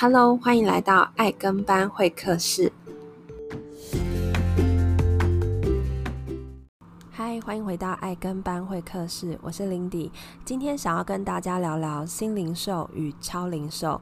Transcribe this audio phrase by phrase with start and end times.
[0.00, 2.72] Hello，欢迎来到爱跟班会客室。
[7.10, 10.12] 嗨，欢迎回到爱跟班会客室，我是 Lindy。
[10.44, 14.00] 今天想要跟大家聊聊新零售与超零售。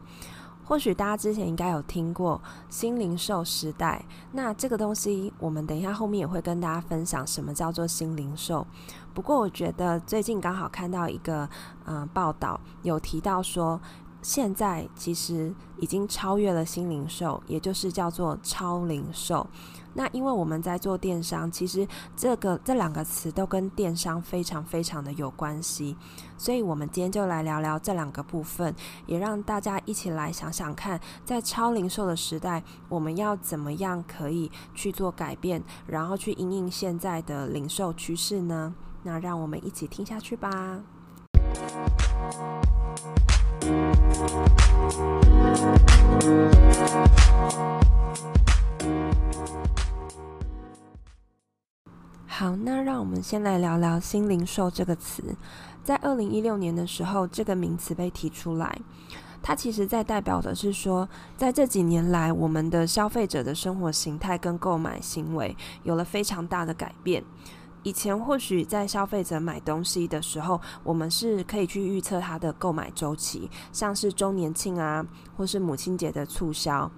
[0.66, 8.66] 或许大家之前应该有听过新零售时代，那这个东西我们等一下后面也会跟大家分享什么叫做新零售。
[9.14, 11.48] 不过我觉得最近刚好看到一个
[11.86, 13.80] 呃报道，有提到说。
[14.26, 19.46] 现在其实已经超越了新零售，也就是叫做超零售。
[19.94, 21.86] 那因为我们在做电商，其实
[22.16, 25.96] 这个这两个词都跟电商非常非常的有关系，
[26.36, 28.74] 所以我们今天就来聊聊这两个部分，
[29.06, 38.74] 也让大家一起来想想看，在超零售的时代，我们要怎么样可以去做改变，然后去因应现在的零售趋势呢？
[39.04, 40.82] 那让我们一起听下去吧。
[52.26, 55.34] 好，那让我们先来聊聊“新零售”这个词。
[55.82, 58.78] 在二零一六年的时候，这个名词被提出来，
[59.42, 67.24] 它其实在代表的是说，在这几年来，我们的消费者的生活形态跟购买行为有了非常大的改变。
[67.86, 75.06] 以前或许在消费者买东西的时候，我们是可以去预测他的购买周期，像是周年庆啊，
[75.36, 76.90] 或是母亲节的促销。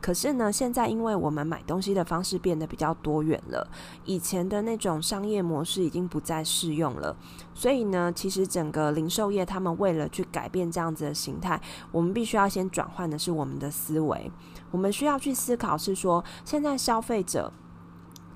[0.00, 3.68] 可是呢，现在因为我们买东西的方式变得比较多元了，
[4.04, 7.16] 以前的那种商业模式已经不再适用了。
[7.52, 14.30] 所以呢，其实整个零售业他们为了去改变这样子的形态，我们必须要先转换的是我们的思维。
[14.70, 17.52] 我们需要去思考是说，现在消费者。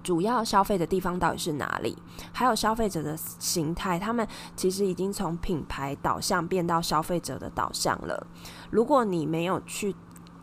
[0.03, 1.97] 主要消费的地方到底是哪里？
[2.33, 8.27] 还有消费者的形态，他们其实已经从品牌导向变到消费者的导向了。
[8.71, 9.95] 如果你没有去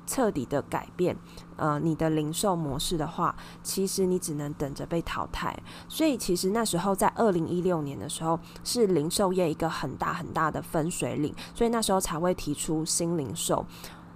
[0.06, 1.16] 彻底的改变，
[1.56, 5.56] 呃，你的零售模式的话，其实你只能等着被淘汰。
[5.88, 13.64] 所以，其实那时候在二零一六年的时候，是零售业一个很大很大的分水岭，所以那时候才会提出新零售。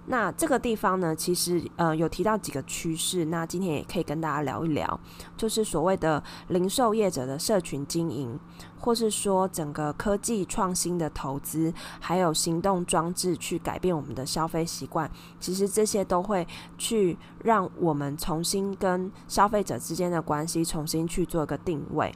[0.06, 5.00] 那这个地方呢，其实呃有提到几个趋势，那今天也可以跟大家聊一聊，
[5.34, 8.38] 就是所谓的零售业者的社群经营，
[8.78, 15.10] 或是说整个科技创新的投资，还有行动装置去改变我们的消费习惯，
[15.40, 22.14] 其实这些都会去让我们重新跟消费者之间的关系重新去做一个定位。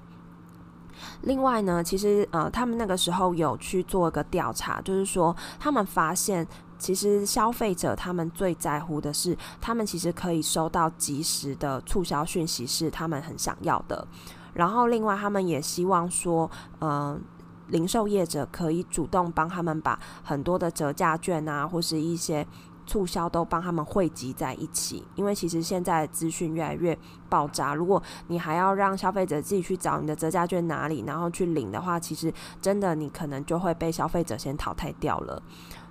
[1.22, 6.47] 另外呢，其实呃他们那个时候有去做一个调查，就是说他们发现。
[6.78, 14.06] 其实消费者他们最在乎的是，他们其实可以收到及时的促销讯息，是他们很想要的。
[14.54, 17.18] 然后另外他们也希望说，呃，
[17.66, 22.46] 零售业者可以主动帮他们把很多的折价券啊，或是一些
[22.86, 25.04] 促销都帮他们汇集在一起。
[25.14, 35.42] 因为其实现在资讯越来越爆炸，如果你还要让消费者自己去找你的折价券哪里，然后去领的话，其实真的你可能就会被消费者先淘汰掉了。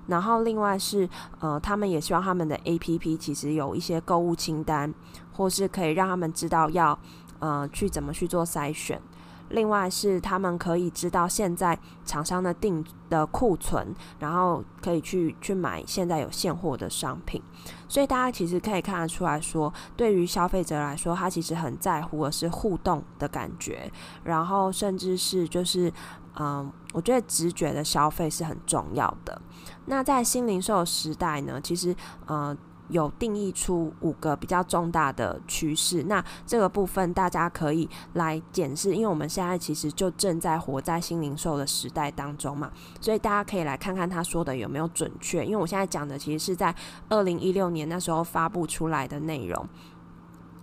[0.07, 1.07] 然后另外是，
[1.39, 4.93] 呃，他们也希望他们的 APP 其实有一些购物清单，
[5.33, 6.97] 或是可以让他们知道要，
[7.39, 9.01] 呃，去怎么去做筛选。
[9.49, 17.41] 另外是他们可以知道现在厂商的订的库存，然后可以去去买现在有现货的商品。
[17.87, 23.91] 所以大家其实可以看得出来说，对于消费者来说，他其实很在乎的是互动的感觉，
[24.23, 25.91] 然后甚至是就是，
[26.39, 29.41] 嗯、我觉得直觉的消费是很重要的。
[29.85, 31.95] 那在新零售时代呢，其实
[32.27, 32.57] 嗯
[32.89, 36.03] 有定义出五个比较重大的趋势。
[36.03, 42.71] 那这个部分大家可以来检视，因为我们现在其实就正在活在新零售的时代当中嘛，
[43.01, 45.45] 所以大家可以来看看他说的有没有准确。
[45.45, 46.73] 因为我现在讲的其实是在
[47.09, 49.67] 二零一六年那时候发布出来的内容。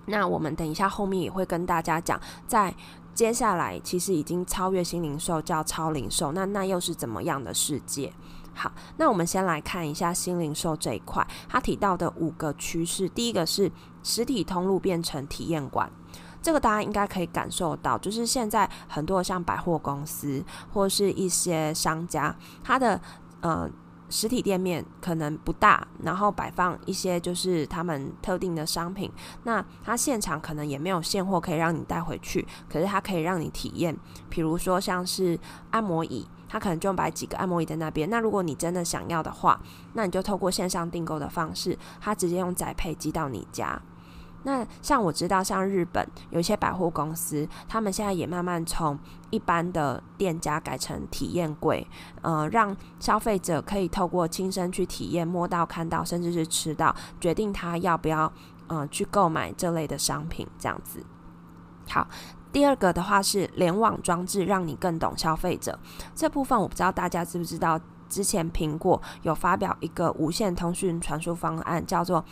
[0.07, 2.75] 那我们等一下后面也会跟大家讲，在
[3.15, 6.33] 接下来其实已经超越新零售，叫超零售。
[6.33, 8.13] 那那又是怎么样的世界？
[8.55, 13.09] 好，那我们先来看一下新零售这一块，他提到的五个趋势。
[13.09, 13.71] 第一个是
[14.03, 15.91] 实体通路变成体验馆，
[16.41, 20.43] 这个大家应该可以感受到，就是现在很多像百货公司
[20.73, 23.01] 或是一些商家，它的
[23.41, 23.69] 呃
[24.09, 29.11] 实体店面可能不大，然后摆放一些就是他们特定的商品，
[29.43, 33.97] 那它现场可能也没有现货可以让你带回去，可是它可以让你体验，
[34.29, 35.37] 比如说像是
[35.71, 36.27] 按摩椅。
[36.55, 38.09] 他可能就摆几个按摩椅在那边。
[38.09, 39.61] 那如果你真的想要的话，
[39.95, 43.83] 那你就透过线上订购的方式，他直接用宅配寄到你家。
[44.45, 48.97] 那像我知道，像日本有一些百货公司，他们现在也慢慢从
[49.31, 51.85] 一般的店家改成体验柜，
[52.23, 58.33] 呃，让消费者可以透过亲身去体验、摸到、看到，甚至是吃到，决定他要不要，
[58.69, 61.05] 呃，去购买这类的商品，这样子。
[61.89, 62.07] 好，
[62.55, 65.77] 第二个的话是联网装置，让你更懂消费者。
[66.15, 72.25] 这部分我不知道大家知不知道，之前苹果有发表一个无线通讯传输方案，叫做。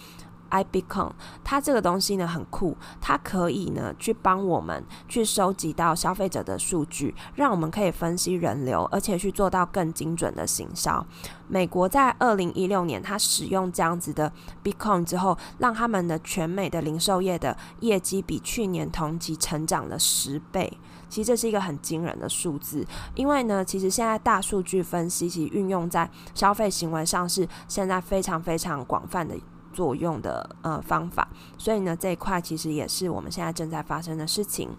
[0.53, 1.11] iBeacon，
[1.43, 11.05] 它这个东西呢很酷，它可以呢去帮我们去收集到消费者的数据，让我们可以分析人流，而且去做到更精准的行销。
[11.49, 14.31] 美国在二零一六年，它使用这样子的
[14.63, 20.79] Beacon 之后，让他们的全美的零售业的业绩比去年同期成长了十倍。
[21.09, 29.35] 其实这是一个很惊人的数字，因为呢，其实现在大数据分析其运用在消费行为上是现在非常非常广泛的。
[29.73, 31.27] 作用的呃方法，
[31.59, 34.71] 所以呢，这一块其实也是我们现在正在发生的事情。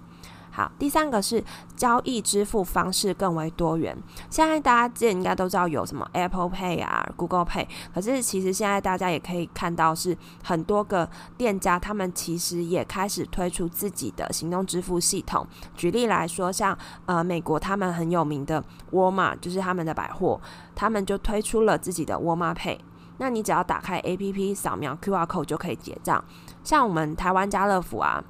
[0.55, 1.43] 好，第三个是
[1.75, 3.97] 交易支付方式更为多元。
[4.29, 15.43] 现在大家之前应该都知道有什么 Apple Pay 啊、Google Pay，可是其实现在大家也可以看到是很多个店家，他们其实也开始推出自己的行动支付系统。
[15.75, 20.39] 举例来说，像呃美国他们很有名的沃尔玛，就是他们的百货，
[20.75, 22.77] 他们就推出了自己的沃尔玛 Pay。
[23.17, 26.23] 那你只要打开 APP，扫描 QR code 就可以结账。
[26.63, 28.23] 像我们台湾家乐福啊，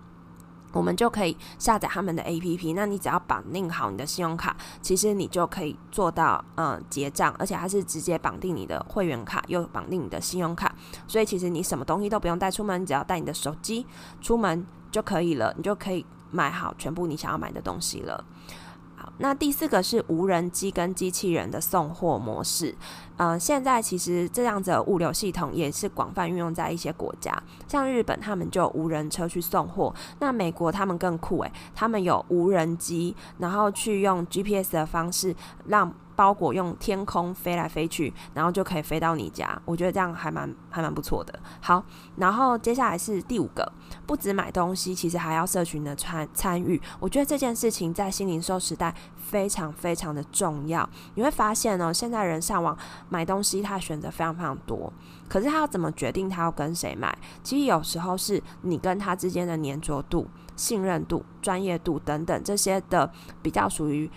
[0.71, 2.73] 我们就可以下载他们的 APP。
[2.75, 10.73] 那你只要绑定好你的信用卡，其实你就可以做到嗯结账，而且它是直接绑定你的会员卡，又绑定你的信用卡。
[11.07, 13.85] 所以其实你什么东西都不用带出门，只要带你的手机
[14.19, 18.23] 出门就可以了，你就可以买好全部你想要买的东西了。
[19.17, 22.75] 那第四个是无人机跟机器人的送货模式，
[23.17, 27.31] 呃，现在其实这样子的物流系统也是广泛运用在一些国家，
[27.67, 35.35] 像日本他们就无人车去送货，那美国他们更酷诶，他们有无人机，然后去用 GPS 的方式
[35.67, 35.93] 让。
[36.15, 39.59] 包裹用天空飞来飞去，然后就可以飞到你家。
[39.65, 41.37] 我觉得这样还蛮还蛮不错的。
[41.61, 41.83] 好，
[42.17, 43.71] 然后接下来是第五个，
[44.05, 46.81] 不止买东西，其实还要社群的参参与。
[46.99, 50.87] 我觉得这件事情在新零售时代非常非常的重要。
[51.15, 52.77] 你会发现呢，现在人上网
[53.09, 54.91] 买东西，他选择非常非常多，
[55.27, 57.17] 可是他要怎么决定他要跟谁买？
[57.41, 63.11] 其实有时候是你跟他之间的黏着度、信任度、专业度等等这些的
[63.41, 64.09] 比较属于。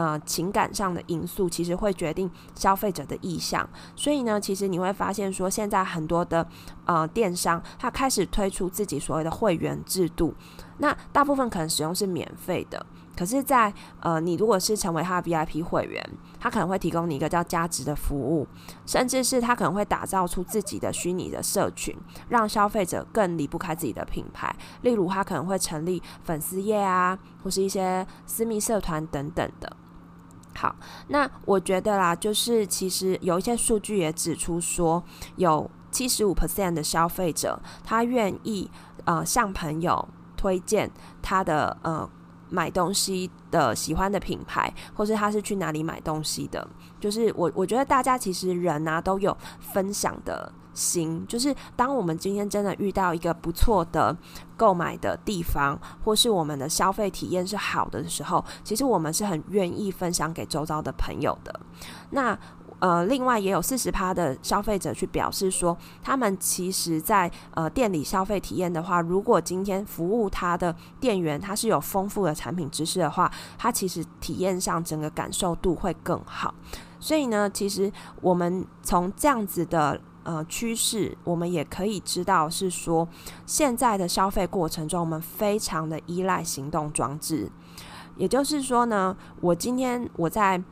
[0.00, 6.48] 呃，情感上的因素其实会决定消费者的意向，所以呢，其实你会发现说，现在很多的
[6.86, 10.32] 呃电商，它开始推出自己所谓的会员制度，
[10.78, 13.70] 那大部分可能使用是免费的，可是在，
[14.00, 16.02] 呃，你如果是成为他的 VIP 会员，
[16.38, 18.48] 他可能会提供你一个叫价值的服务，
[18.86, 21.94] 甚至是他可能会打造出自己的虚拟的社群，
[22.30, 24.50] 让消费者更离不开自己的品牌，
[24.80, 29.76] 例如他可能会成立粉丝页啊，或是一些私密社团等等的。
[30.54, 30.74] 好，
[31.08, 35.02] 那我觉得啦，就是其实有一些数据也指出说，
[35.36, 38.70] 有七十五 percent 的消费者他愿意
[39.04, 40.90] 呃向朋友推荐
[41.22, 42.08] 他的呃
[42.50, 46.66] 买东西的喜欢的品牌，或是他是去哪里买东西的。
[47.00, 50.52] 就是我我觉得大家其实人啊都有分享的。
[50.72, 54.16] 心，就是当我们今天真的遇到一个不错的
[54.56, 61.60] 购买的地方，或是我们的消费体验是好的时候，其实我们是很愿意分享给周遭的朋友的。
[62.10, 62.38] 那
[62.80, 76.52] 呃，另外也有四十趴的消费者去表示说，他们其实在呃店里消费体验的话，如果今天服务他的店员他是有丰富的产品知识的话，他其实体验上整个感受度会更好。
[76.98, 80.00] 所以呢，其实我们从这样子的。
[80.22, 83.08] 呃，趋势我们也可以知道是说，
[83.46, 87.50] 现在的消费过程中，我们非常的依赖行动装置，
[88.16, 90.62] 也就是说呢，我今天我在。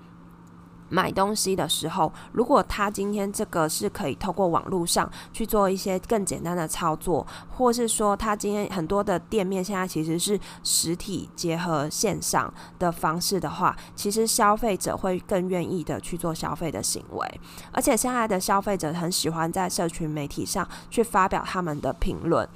[0.88, 7.26] 买东西的时候，如果他今天这个是可以透过网络上去做一些更简单的操作，
[7.56, 17.40] 或是说他今天很多的店面现在其实是实体结合线上的方式的话，其实消费者会更愿意的去做消费的行为。
[17.72, 22.48] 而且现在的消费者很喜欢在社群媒体上去发表他们的评论，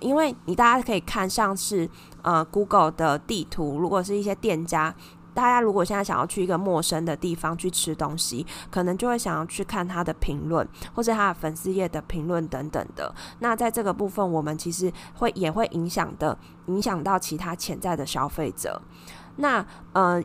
[0.00, 1.88] 因为你大家可以看像是
[2.22, 4.94] 呃 Google 的地图，如果是一些店家。
[5.34, 13.14] 大家如果现在想要去一个陌生的地方去吃东西，可能就会想要去看他的评论，或者他的粉丝页的评论等等的。
[13.38, 18.80] 那在这个部分，我们其实会也会影响的，影响到其他潜在的消费者。
[19.36, 20.22] 那呃。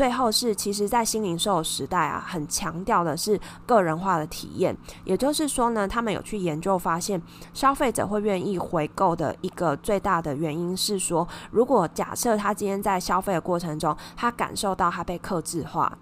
[0.00, 4.74] 最后是，其实，在新零售时代啊，很强调的是个人化的体验。
[5.04, 7.20] 也就是说呢，他们有去研究发现，
[7.52, 15.98] 消费者会愿意回购的一个最大的原因是说，如果假设他今天在消费的过程中，他感受到他被克制化。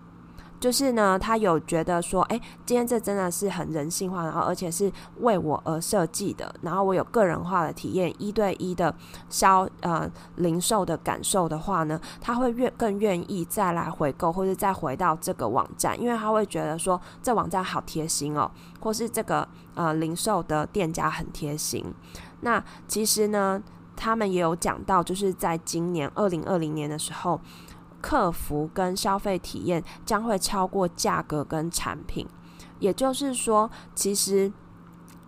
[0.60, 8.92] 就是呢，他有觉得说，哎，今天这真的是很人性化，然后而且是为我而设计的，然后我有个人化的体验，一对一的
[9.30, 18.50] 销呃零售的感受的话呢，他会愿更愿意再来回购，或者再回到这个网站，因为他会觉得说这网站好贴心哦，
[18.80, 21.84] 或是这个呃零售的店家很贴心。
[22.40, 23.62] 那其实呢，
[23.94, 27.40] 他们也有讲到，就是在今年二零二零年的时候。
[28.00, 32.26] 客服跟消费体验将会超过价格跟产品，
[32.78, 34.52] 也就是说，其实。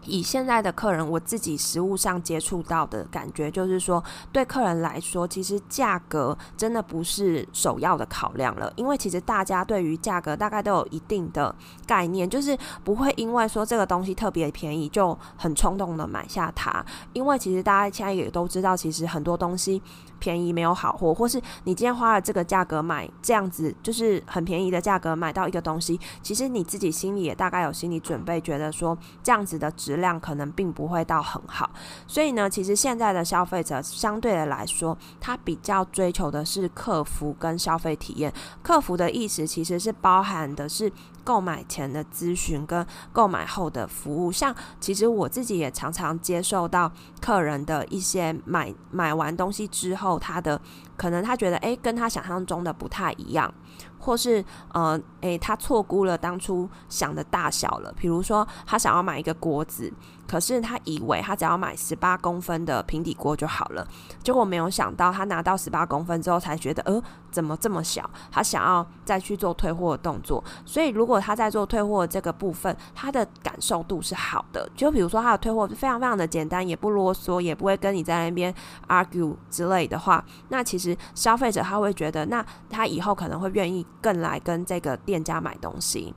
[0.05, 4.03] 以现在的客人，我自己实务上接触到的感觉，就是说，
[4.33, 8.73] 对客人来说，其实价格真的不是首要的考量了。
[8.77, 11.55] 因为其实大家对于价格大概都有一定的
[11.87, 16.85] 概念，就是不会因为说这个东西特别便宜就很冲动的买下它。
[17.13, 19.83] 因为其实大家现在也都知道，其实很多东西
[20.19, 31.69] 便宜没有好货，或是你今天花了这个价格买这样子，就是很便宜的价格买到一个东西，其实你自己心里也大概有心理准备，觉得说这样子的质量可能并不会到很好，
[32.07, 38.33] 所以呢，其实现在的消费者相对的来说，他比较追求的是客服跟消费体验。
[38.63, 40.93] 客服的意思其实是包含的是
[41.25, 44.31] 购买前的咨询跟购买后的服务。
[44.31, 50.61] 像其实我自己也常常接受到客人的一些买买完东西之后，他的
[50.97, 53.53] 可能他觉得诶，跟他想象中的不太一样。
[54.01, 57.93] 或是呃，诶、他错估了当初想的大小了。
[57.97, 59.93] 比如说，他想要买一个锅子，
[60.27, 63.87] 可是他以为他只要买十八公分的平底锅就好了。
[64.23, 68.09] 结果没有想到，他拿到十八公分之后，才觉得，呃，怎么这么小？
[68.33, 70.43] 他想要再去做退货的动作。
[70.65, 74.69] 所以，如果他在做退货这个部分，他的感受度是好的。
[74.75, 78.55] 就比如说，他的退货非常非常的简单，也不啰嗦，也不会跟你在那边
[78.89, 83.87] argue 之类的话，那其实消费者他会觉得，那他以后可能会愿意。
[84.01, 86.15] 更来跟这个店家买东西，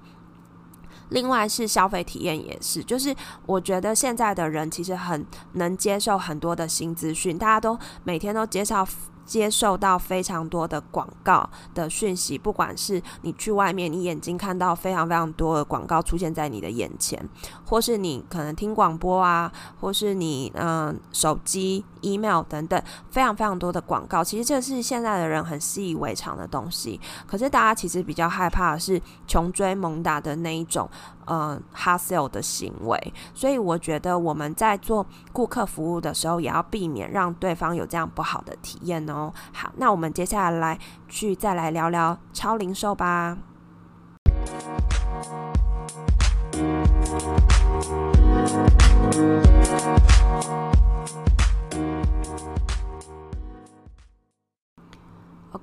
[1.09, 3.15] 另外是消费体验也是，就是
[3.45, 8.87] 我觉得现在的人其实很能接受很多的新资讯，大家都每天都介绍。
[9.25, 17.17] 接受到非常多的广告的讯息，不管是你去外面，你眼睛看到非常非常多的广告出现在你的眼前，
[17.65, 19.49] 或是你可能听广播啊，
[19.79, 22.79] 或是你嗯、手机、email 等等，
[23.10, 24.24] 非常非常多的广告。
[24.24, 27.01] 其实这是现在的人很习以为常的东西。
[27.25, 30.88] 可是大家其实比较害怕的是穷追猛打的那一种。
[31.25, 39.31] 嗯，hard sell 的行为，所以我觉得我们在做顾客服务的时候，也要避免让对方有这样不好的体验哦。
[39.53, 43.38] 好，那我们接下来来去再来聊聊超零售吧。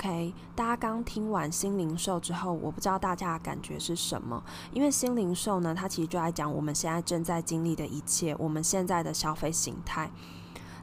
[0.00, 4.42] OK，大家刚听完新零售之后，我不知道大家的感觉是什么？
[4.72, 10.10] 因为新零售呢，它其实就在讲我们现在正在经历的一切，我们现在的消费形态。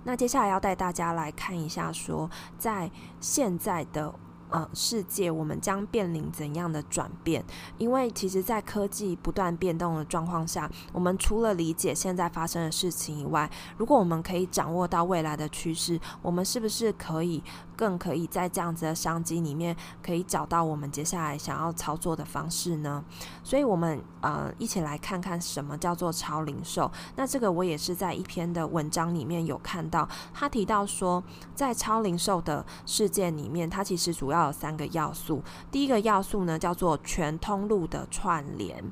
[0.04, 4.14] 那接下来要带大家来看一下，说在现在的。
[4.50, 7.44] 呃，世界我们将面临怎样的转变？
[7.78, 17.44] 因为其实，在科技不断变动的状况下，我们除了理解现在发生的事情以外，如果我们可以掌握到未来的趋势，我们是不是可以
[17.78, 23.04] 更可以在这样子的商机里面，可以找到我们接下来想要操作的方式呢？
[23.44, 26.92] 所以，我们呃一起来看看什么叫做超零售。
[27.16, 35.42] 那这个我也是在一篇的文章里面有看到，他提到说，在超零售的世界里面，它其实主要要有三个要素。
[35.72, 38.84] 第一个要素呢，叫做全通路的串联，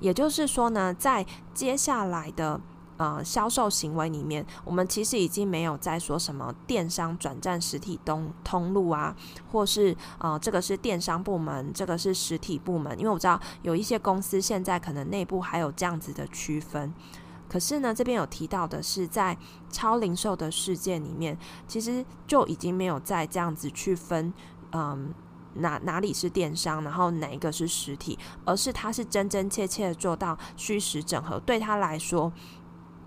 [0.00, 2.60] 也就是说呢，在接下来的
[2.98, 9.16] 呃销售行为里面，我们其实已经没有在说什么电商转战实体通通路啊，
[9.50, 16.92] 或是呃这个是电商部门，这个是实体部门，因为我知道有一些公司现在可能内部还有这样子的区分。
[17.48, 19.34] 可是呢，这边有提到的是，在
[19.70, 21.34] 超零售的世界里面，
[21.66, 24.30] 其实就已经没有再这样子区分。
[24.72, 25.14] 嗯，
[25.54, 32.30] 哪哪里是电商，然后哪一个是实体，而是它是真真切切的做到虚实整合，对他来说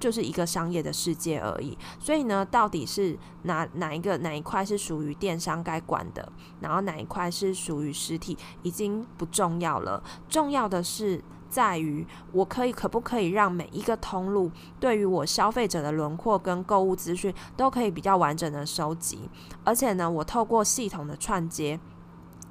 [0.01, 1.77] 就是一个商业的世界而已。
[1.99, 6.29] 所以呢，到底是哪哪一个哪一块是属于电商该管的，
[6.59, 10.03] 然后哪一块是属于实体，已经不重要了。
[10.27, 19.29] 重要的是在于，我可以可不可以让每一个通路对于我消费者的轮廓跟购物资讯都可以比较完整的收集，
[19.63, 21.79] 而且呢，我透过系统的串接，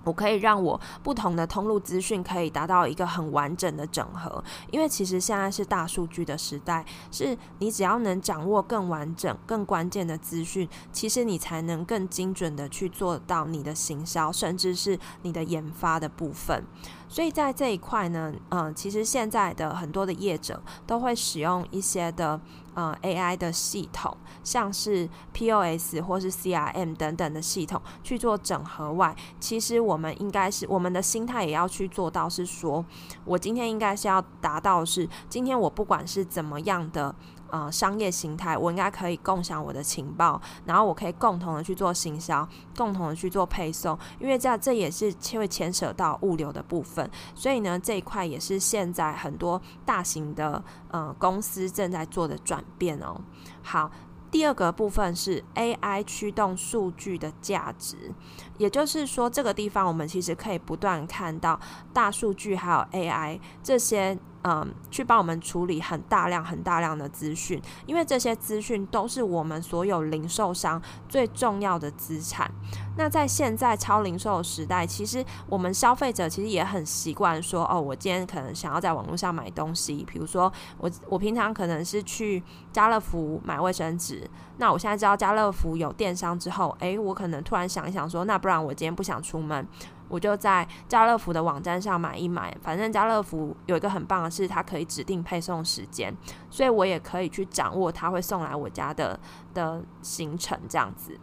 [0.04, 16.64] 我可以让我不同的通路资讯可以达到一个很完整的整合，因为其实现在是大数据的时代，是你只要能掌握更完整、更关键的资讯，其实你才能更精准的去做到你的行销，甚至是你的研发的部分。
[17.11, 22.40] 所以在这一块呢，嗯、其实现在的很多的业者都会使用一些的。
[22.73, 32.83] 呃，AI 的系统，像是 POS 或是 CRM 等等的系统去做整合外，其实我们应该是我们的心态也要去做到，是说
[33.25, 37.12] 我今天应该是要达到是今天我不管是怎么样的。
[37.50, 53.21] 呃，商业形态，我应该可以共享我的情报，然后我可以共同的去做行销，共同的去做配送，因为这样这也是会牵扯到物流的部分，所以呢，这一块也是现在很多大型的呃公司正在做的转变哦。
[53.62, 53.90] 好。
[54.33, 58.14] 第二个部分是 AI 驱动数据的价值，
[58.59, 61.59] 也就是说，这个地方我们其实可以不断看到
[61.92, 72.50] 大数据还有 AI 这些，嗯，去帮我们处理很大量、很大量的资讯，因为这些资讯都是我们所有零售商最重要的资产。
[72.97, 82.42] 那在现在超零售时代，其实我们消费者其实也很习惯说，哦，我今天可能想要在网络上买东西，比如说我我平常可能是去
[82.73, 89.66] 家乐福买卫生纸，那我现在知道家乐福有电商之后，诶，我可能突然想一想说，那不然我今天不想出门，
[90.11, 96.14] 我就在家乐福的网站上买一买，反正家乐福有一个很棒的是，它可以指定配送时间，
[96.50, 99.19] 所以我也可以去掌握它会送来我家的
[99.55, 101.19] 的行程这样子。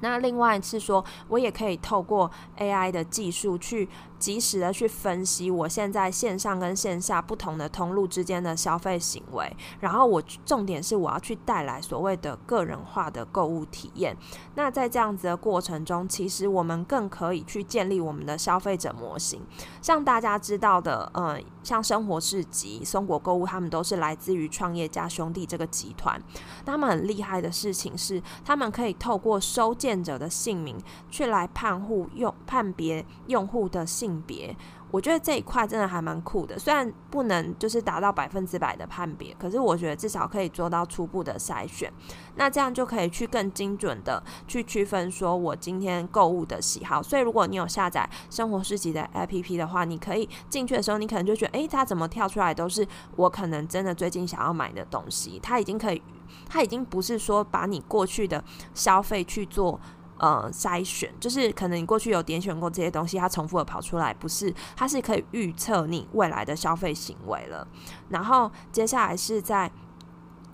[0.00, 14.16] 那另外是说，我也可以透过 AI 的技术去及时的去分析我现在线上跟线下不同的通路之间的消费行为，然后我重点是我要去带来所谓的个人化的购物体验。
[14.54, 19.42] 那在这样子的过程中，其实我们更可以去建立我们的消费者模型。
[19.82, 26.20] 像大家知道的，呃，像生活市集、松果购物，他们都是来自于创业家兄弟这个集团。
[26.64, 30.76] 他们很厉害的事情是，他们可以透过收件者的姓名
[31.10, 34.56] 去来判户用判别用户的性别，
[34.90, 36.58] 我觉得这一块真的还蛮酷的。
[36.58, 41.92] 虽然不能就是达到百分之百的判别，可是我觉得至少可以做到初步的筛选。
[42.36, 47.02] 那这样就可以去更精准的去区分说我今天购物的喜好。
[47.02, 55.40] 所以如果你有下载生活市集的 APP 的话，你可以进去的时候，你可能就觉得，诶，它怎么跳出来都是我可能真的最近想要买的东西。
[55.42, 56.00] 它已经可以。
[56.48, 58.42] 它已经不是说把你过去的
[58.74, 59.80] 消费去做
[60.18, 67.66] 呃筛选，就是可能你过去有点选过这些东西，它重复的跑出来，不是，它是可以预测你未来的消费行为了。
[68.08, 69.70] 然后接下来是在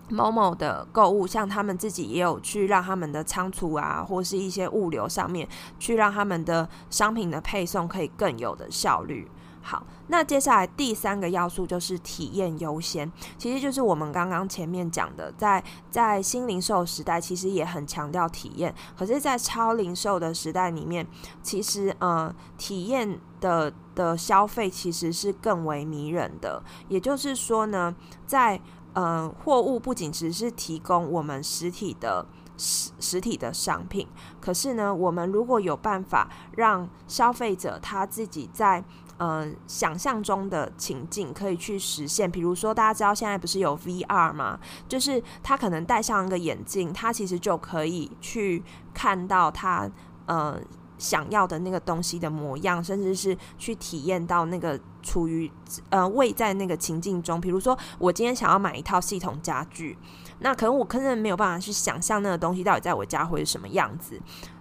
[0.08, 9.30] 某某的购物，像他们自己也有去让他们的仓储啊，或是一些物流上面，去让他们的商品的配送可以更有的效率。
[9.62, 21.06] 好，那接下来第三个要素就是体验优先，其实就是我们刚刚前面讲的，在在新零售时代，其实也很强调体验，可是，在超零售的时代里面，
[21.42, 26.62] 其实呃，体验的的消费其实是更为迷人的。
[26.88, 27.94] 也就是说呢，
[28.26, 28.60] 在
[28.94, 34.08] 呃，货物不仅只是提供我们实体的实实体的商品，
[34.40, 38.82] 可是呢，我们如果有办法让消费者他自己在
[39.20, 44.58] 呃，想象中的情境可以去实现，比如说大家知道现在不是有 VR 吗？
[44.88, 49.86] 就是他可能戴上一个眼镜，他其实就可以去看到他
[50.24, 50.58] 呃
[50.96, 55.52] 想要的那个东西的模样，甚至是去体验到那个处于
[55.90, 57.38] 呃位在那个情境中。
[57.38, 59.98] 比如说我今天想要买一套系统家具，
[60.38, 64.18] 那可能我根本没有办法去想象那个东西到底在我家会是什么样子。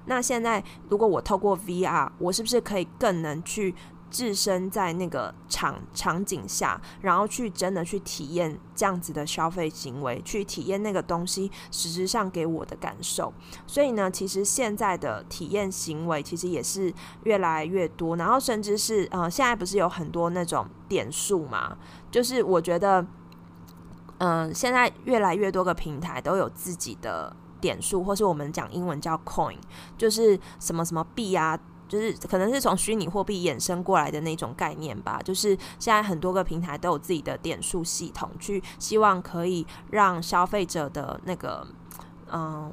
[0.08, 3.74] 那现在如果我透过 VR，我是不是可以更能去
[4.10, 13.34] 置身在那个场场景下，然后去真的去体验这样子的消费行为，去体验那个东西实质上给我的感受。
[13.68, 16.94] 所以呢，其实现在的体验行为其实也是
[17.24, 21.78] 越来越多，然后甚至是呃，现在不是有很多那种点数嘛？
[22.12, 23.06] 就是我觉得，
[24.18, 29.58] 嗯、现在越来越多个平台都有自己的点数，或是我们讲英文叫 coin，
[29.98, 31.60] 就是什么什么币啊。
[31.90, 35.20] 就是可能是从虚拟货币衍生过来的那种概念吧。
[35.26, 41.68] 就是现在很多个平台都有自己的点数系统，去希望可以让消费者的那个
[42.32, 42.72] 嗯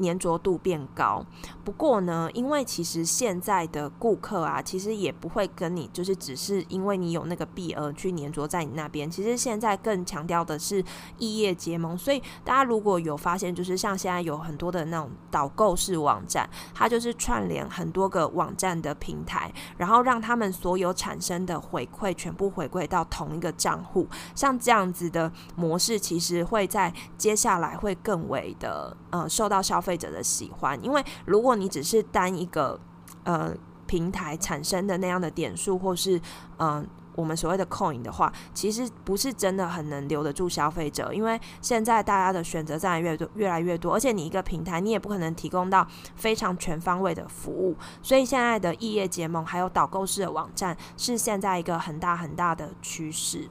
[0.00, 1.24] 粘着度变高。
[1.64, 9.10] 不过呢，因为其实现在的顾客啊，其实也不会跟你就是只是因为你有那个币而去粘着在你那边。
[9.10, 10.84] 其实现在更强调的是
[11.18, 11.96] 异业结盟。
[11.96, 24.06] 所以大家如果有发现，就是像现在有很多的那种导购式网站，它就是串联很多个网站的平台，然后让他们所有产生的回馈全部回馈到同一个账户。
[24.34, 32.78] 像这样子的模式，其实会在接下来会更为的呃受到消消费者的喜欢，因为如果你只是单一个
[33.24, 33.50] 呃
[33.86, 36.20] 平台产生的那样的点数，或是
[36.58, 53.48] 嗯、我们所谓的 coin 的话，其实不是真的很能留得住消费者，因为现在大家的选择在越多越来越多，而且你一个平台你也不可能提供到非常全方位的服务，所以现在的异业结盟还有导购式的网站是现在一个很大很大的趋势。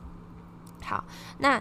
[0.83, 1.03] 好，
[1.39, 1.59] 那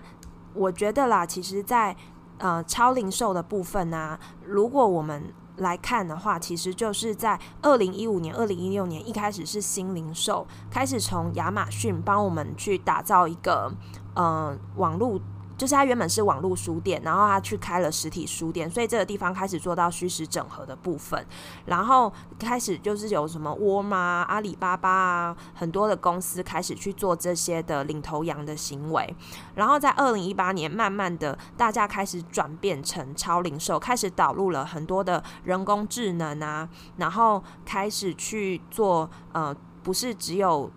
[0.52, 1.96] 我觉得啦，其实，在
[2.38, 13.72] 呃超零售的部分呢、如果我们来看的话，其实就是在二零一五年、二零一六年一开始是新零售，开始从亚马逊帮我们去打造一个
[14.14, 15.20] 呃网络。
[15.58, 21.26] 就是他原本是网络书店，然后他去开了实体书店，所以这个地方开始做到虚实整合的部分，
[21.66, 29.12] 然后开始就是有什么沃尔玛、阿里巴巴啊，很多的公司开始去做这些的领头羊的行为，
[29.56, 36.68] 然后在二零一八年，慢慢的大家开始转变成超零售，开始导入了很多的人工智能啊，
[36.98, 40.70] 然后开始去做呃，不是只有。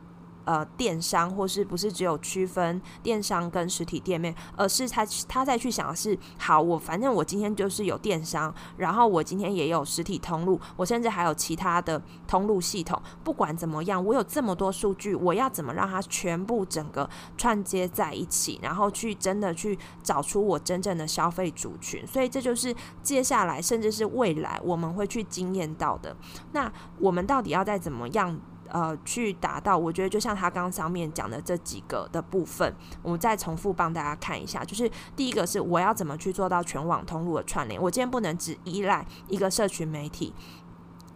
[0.46, 13.00] 呃，电商或是不是只有区分电商跟实体店面，而是他他再去想的是，好，我反正我今天就是有电商，然后我今天也有实体通路，我甚至还有其他的通路系统。
[13.24, 22.06] 不管怎么样，我有这么多数据，我要怎么让它全部整个串接在一起，然后去真的去找出我真正的消费族群。
[22.08, 26.16] 所以这就是接下来甚至是未来我们会去经验到的。
[26.52, 28.40] 那我们到底要再怎么样？
[28.72, 34.64] 呃，去达到，我觉得就像他刚刚上面讲的这几个的部分，我们再重复帮大家看一下。
[34.64, 40.34] 就是第一个是我要怎么去做到全网通路的串联，我今天不能只依赖一个社群媒体。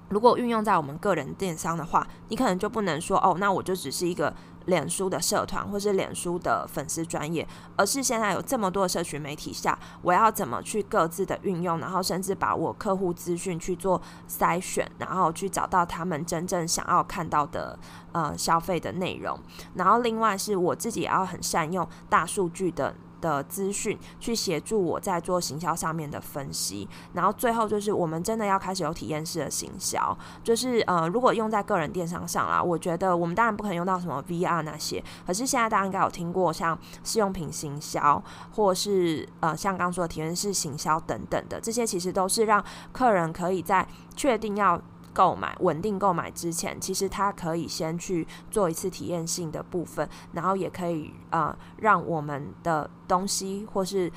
[0.10, 4.36] 如果运用在我们个人电商的话，你可能就不能说哦，那我就只是一个。
[4.65, 17.78] 脸书的社团或是脸书的粉丝专业，而是现在有这么多的社群媒体下，我要怎么去各自的运用，然后甚至把我客户资讯去做筛选，然后去找到他们真正想要看到的
[18.12, 19.39] 呃消费的内容，
[19.75, 22.95] 然后另外是我自己也要很善用大数据的。
[23.21, 38.21] 的资讯去协助我在做行销上面的分析，然后最后就是我们真的要开始有体验式的行销，就是呃，如果用在个人电商上啦，我觉得我们当然不可能用到什么 VR 那些，可是现在大家应该有听过像试用品行销，
[38.56, 44.82] 或是呃像刚刚说的体验式行销等等的，这些其实都是让客人可以在确定要。
[45.15, 54.12] 购买稳定购买之前，其实他可以先去做一次体验性的部分，然后也可以呃让我们的东西或是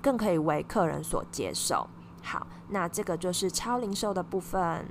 [0.00, 1.88] 更可以为客人所接受。
[2.22, 4.86] 好，那这个就是超零售的部分。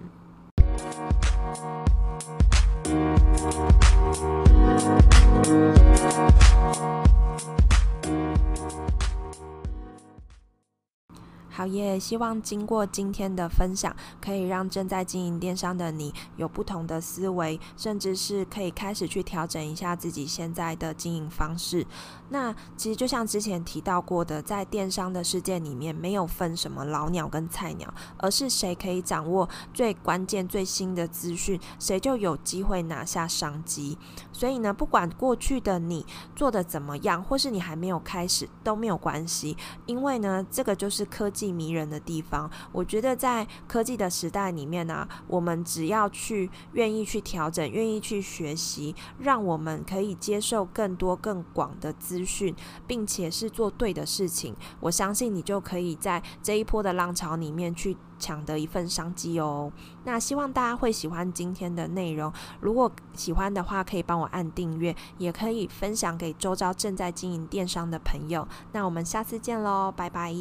[11.56, 12.00] 好耶！
[12.00, 21.86] 希望经过今天的分享，可以让正在经营电商的你有不同的思维，甚至是可以开始去调整一下自己现在的经营方式。
[22.34, 34.00] 那其实就像之前提到过的，在电商的世界里面，没有分什么老鸟跟菜鸟，而是谁可以掌握最关键、最新的资讯，谁就有机会拿下商机。
[34.32, 36.04] 所以呢，不管过去的你
[36.36, 42.50] 做得怎么样，或是你还没有开始，都没有关系，因为呢，这个就是科技迷人的地方。
[42.72, 52.56] 我觉得在科技的时代里面呢、我们只要去愿意去调整，愿意去学习，让我们可以接受更多更广的资讯，
[52.88, 59.72] 并且是做对的事情，我相信你就可以在这一波的浪潮里面去抢得一份商机哦。
[60.06, 68.48] 那希望大家会喜欢今天的内容，如果喜欢的话，可以帮我按订阅，也可以分享给周遭正在经营电商的朋友。
[68.72, 70.34] 那我们下次见喽，拜拜。